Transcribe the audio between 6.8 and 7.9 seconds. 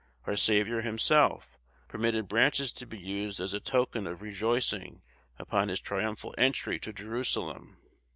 Jerusalem.